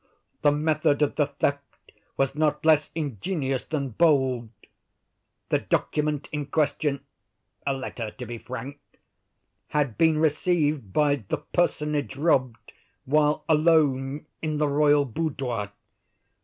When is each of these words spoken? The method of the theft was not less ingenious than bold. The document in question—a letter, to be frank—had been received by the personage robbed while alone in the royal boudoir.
The 0.41 0.51
method 0.51 1.03
of 1.03 1.13
the 1.13 1.27
theft 1.27 1.91
was 2.17 2.33
not 2.33 2.65
less 2.65 2.89
ingenious 2.95 3.63
than 3.65 3.89
bold. 3.89 4.49
The 5.49 5.59
document 5.59 6.27
in 6.31 6.47
question—a 6.47 7.71
letter, 7.71 8.09
to 8.09 8.25
be 8.25 8.39
frank—had 8.39 9.99
been 9.99 10.17
received 10.17 10.91
by 10.91 11.17
the 11.27 11.37
personage 11.37 12.15
robbed 12.17 12.73
while 13.05 13.45
alone 13.47 14.25
in 14.41 14.57
the 14.57 14.67
royal 14.67 15.05
boudoir. 15.05 15.71